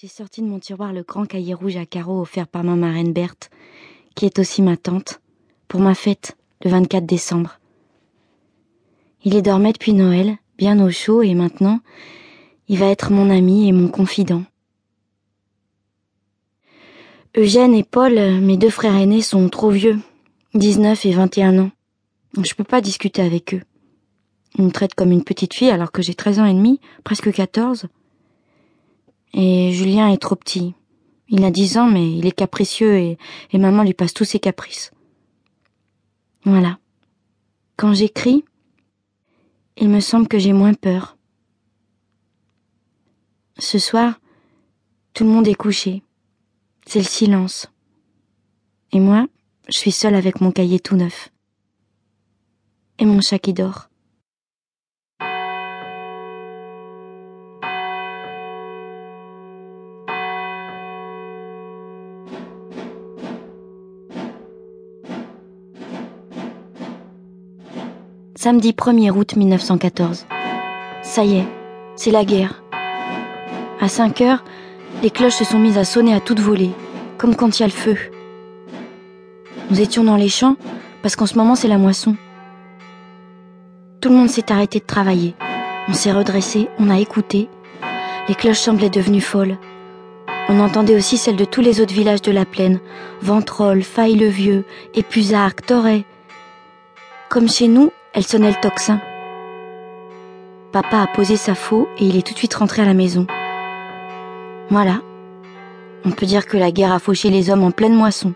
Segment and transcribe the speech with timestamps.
[0.00, 3.12] J'ai sorti de mon tiroir le grand cahier rouge à carreaux offert par ma marraine
[3.12, 3.50] Berthe,
[4.14, 5.20] qui est aussi ma tante,
[5.68, 7.58] pour ma fête, le 24 décembre.
[9.24, 11.80] Il est dormait depuis Noël, bien au chaud, et maintenant,
[12.68, 14.44] il va être mon ami et mon confident.
[17.36, 19.98] Eugène et Paul, mes deux frères aînés, sont trop vieux,
[20.54, 21.70] 19 et 21 ans.
[22.42, 23.62] Je peux pas discuter avec eux.
[24.56, 27.30] Ils me traitent comme une petite fille alors que j'ai 13 ans et demi, presque
[27.30, 27.86] 14.
[29.32, 30.74] Et Julien est trop petit.
[31.28, 33.18] Il a 10 ans, mais il est capricieux et
[33.54, 34.90] maman lui passe tous ses caprices.
[36.44, 36.78] Voilà.
[37.76, 38.44] Quand j'écris,
[39.76, 41.16] il me semble que j'ai moins peur.
[43.58, 44.20] Ce soir,
[45.12, 46.02] tout le monde est couché.
[46.86, 47.70] C'est le silence.
[48.92, 49.26] Et moi,
[49.68, 51.30] je suis seule avec mon cahier tout neuf.
[52.98, 53.89] Et mon chat qui dort.
[68.42, 70.24] Samedi 1er août 1914.
[71.02, 71.46] Ça y est,
[71.94, 72.62] c'est la guerre.
[73.82, 74.44] À 5 heures,
[75.02, 76.70] les cloches se sont mises à sonner à toute volée,
[77.18, 77.98] comme quand il y a le feu.
[79.68, 80.56] Nous étions dans les champs
[81.02, 82.16] parce qu'en ce moment c'est la moisson.
[84.00, 85.34] Tout le monde s'est arrêté de travailler.
[85.88, 87.50] On s'est redressé, on a écouté.
[88.26, 89.58] Les cloches semblaient devenues folles.
[90.48, 92.80] On entendait aussi celles de tous les autres villages de la plaine,
[93.20, 96.06] Ventrolles, Faille-le-Vieux, Épusarques, Torret.
[97.28, 99.00] Comme chez nous, elle sonnait le tocsin.
[100.72, 103.26] Papa a posé sa faux et il est tout de suite rentré à la maison.
[104.68, 105.00] Voilà.
[106.04, 108.34] On peut dire que la guerre a fauché les hommes en pleine moisson.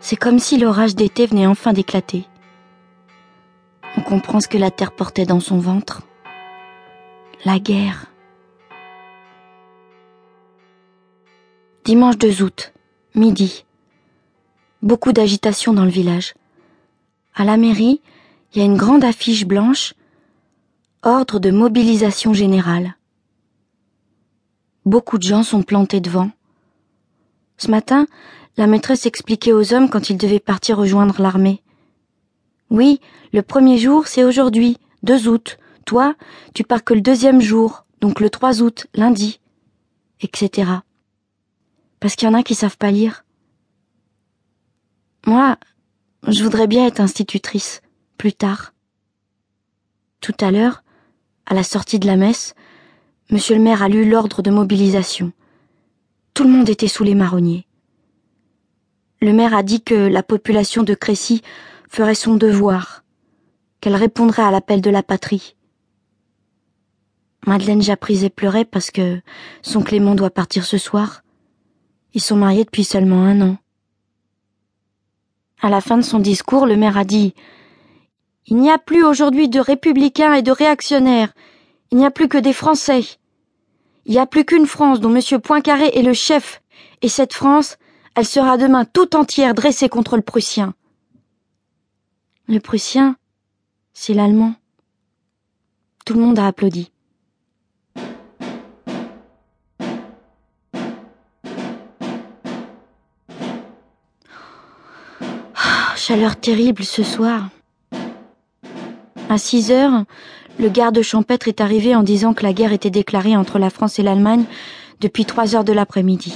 [0.00, 2.24] C'est comme si l'orage d'été venait enfin d'éclater.
[3.96, 6.02] On comprend ce que la terre portait dans son ventre.
[7.44, 8.06] La guerre.
[11.84, 12.72] Dimanche 2 août,
[13.14, 13.64] midi.
[14.82, 16.34] Beaucoup d'agitation dans le village.
[17.34, 18.00] À la mairie,
[18.52, 19.94] il y a une grande affiche blanche
[21.04, 22.96] Ordre de mobilisation générale.
[24.84, 26.30] Beaucoup de gens sont plantés devant.
[27.56, 28.06] Ce matin,
[28.56, 31.60] la maîtresse expliquait aux hommes quand ils devaient partir rejoindre l'armée.
[32.70, 33.00] Oui,
[33.32, 35.58] le premier jour, c'est aujourd'hui, 2 août.
[35.86, 36.14] Toi,
[36.54, 39.40] tu pars que le deuxième jour, donc le 3 août, lundi,
[40.20, 40.70] etc.
[41.98, 43.24] Parce qu'il y en a qui savent pas lire.
[45.26, 45.56] Moi,
[46.28, 47.81] je voudrais bien être institutrice,
[48.22, 48.72] plus tard.
[50.20, 50.84] Tout à l'heure,
[51.44, 52.54] à la sortie de la messe,
[53.32, 55.32] monsieur le maire a lu l'ordre de mobilisation.
[56.32, 57.66] Tout le monde était sous les marronniers.
[59.20, 61.42] Le maire a dit que la population de Crécy
[61.90, 63.02] ferait son devoir,
[63.80, 65.56] qu'elle répondrait à l'appel de la patrie.
[67.44, 69.20] Madeleine Japrisé pleurait parce que
[69.62, 71.24] son Clément doit partir ce soir.
[72.14, 73.56] Ils sont mariés depuis seulement un an.
[75.60, 77.34] À la fin de son discours, le maire a dit
[78.46, 81.32] Il n'y a plus aujourd'hui de républicains et de réactionnaires.
[81.90, 83.04] Il n'y a plus que des Français.
[84.04, 85.40] Il n'y a plus qu'une France dont M.
[85.40, 86.60] Poincaré est le chef,
[87.02, 87.76] et cette France,
[88.16, 90.74] elle sera demain tout entière dressée contre le Prussien.
[92.48, 93.16] Le Prussien,
[93.92, 94.54] c'est l'Allemand.
[96.04, 96.90] Tout le monde a applaudi.
[105.54, 107.48] Ah, chaleur terrible ce soir.
[109.32, 110.04] À six heures,
[110.58, 113.98] le garde champêtre est arrivé en disant que la guerre était déclarée entre la France
[113.98, 114.44] et l'Allemagne
[115.00, 116.34] depuis trois heures de l'après-midi.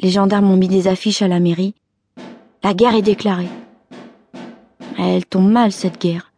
[0.00, 1.76] Les gendarmes ont mis des affiches à la mairie.
[2.64, 3.48] La guerre est déclarée.
[4.98, 6.32] Elle tombe mal, cette guerre.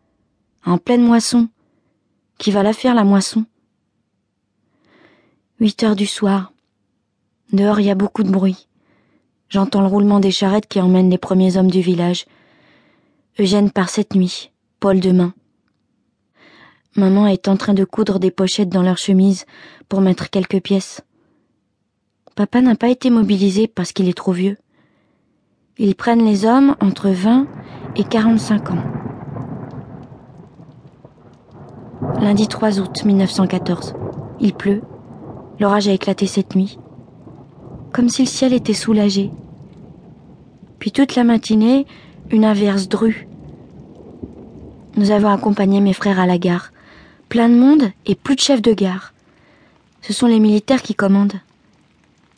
[0.67, 1.49] En pleine moisson.
[2.37, 3.47] Qui va la faire, la moisson?
[5.59, 6.53] Huit heures du soir.
[7.51, 8.69] Dehors, il y a beaucoup de bruit.
[9.49, 12.27] J'entends le roulement des charrettes qui emmènent les premiers hommes du village.
[13.39, 14.51] Eugène part cette nuit,
[14.93, 15.33] Demain.
[16.95, 19.47] Maman est en train de coudre des pochettes dans leur chemise
[19.89, 21.00] pour mettre quelques pièces.
[22.37, 24.59] Papa n'a pas été mobilisé parce qu'il est trop vieux.
[25.79, 27.47] Ils prennent les hommes entre 20
[27.97, 28.85] et 45 ans.
[32.20, 33.94] Lundi 3 août 1914.
[34.41, 34.82] Il pleut.
[35.61, 36.79] L'orage a éclaté cette nuit.
[37.93, 39.31] Comme si le ciel était soulagé.
[40.79, 41.87] Puis toute la matinée,
[42.31, 43.29] une averse drue.
[44.96, 46.70] Nous avons accompagné mes frères à la gare.
[47.29, 49.12] Plein de monde et plus de chefs de gare.
[50.02, 51.41] Ce sont les militaires qui commandent.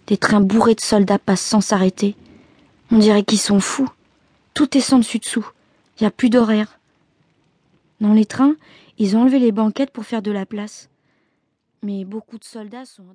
[0.06, 2.16] Des trains bourrés de soldats passent sans s'arrêter.
[2.90, 3.90] On dirait qu'ils sont fous.
[4.54, 5.46] Tout est sans dessus dessous.
[5.98, 6.78] Il n'y a plus d'horaire.
[8.00, 8.54] Dans les trains,
[8.96, 10.88] ils ont enlevé les banquettes pour faire de la place.
[11.82, 13.04] Mais beaucoup de soldats sont